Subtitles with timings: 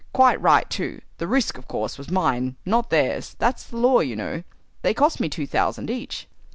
[0.13, 1.01] Quite right, too.
[1.19, 4.41] The risk, of course, was mine, not theirs; that's the law, you know.
[4.81, 6.27] They cost me two thousand each."